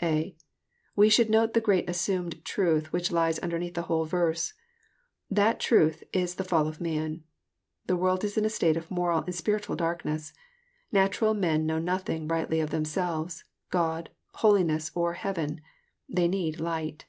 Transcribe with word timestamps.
(a) 0.00 0.36
We 0.94 1.08
should 1.08 1.28
note 1.28 1.52
the 1.52 1.60
great 1.60 1.90
assumed 1.90 2.44
truth 2.44 2.92
which 2.92 3.10
lies 3.10 3.40
underneath 3.40 3.74
the 3.74 3.82
whole 3.90 4.04
verse. 4.04 4.54
That 5.28 5.58
truth 5.58 6.04
is 6.12 6.36
the 6.36 6.44
fall 6.44 6.68
of 6.68 6.80
man. 6.80 7.24
The 7.88 7.96
world 7.96 8.22
is 8.22 8.38
in 8.38 8.44
a 8.44 8.50
state 8.50 8.76
of 8.76 8.88
moral 8.88 9.22
and 9.22 9.34
spiritual 9.34 9.74
darkness. 9.74 10.32
Katu* 10.94 11.22
rally 11.22 11.40
men 11.40 11.66
know 11.66 11.80
nothing 11.80 12.28
rightly 12.28 12.60
of 12.60 12.70
themselves, 12.70 13.42
God, 13.70 14.10
holiness, 14.34 14.92
or 14.94 15.14
heaven. 15.14 15.60
They 16.08 16.28
need 16.28 16.60
light. 16.60 17.04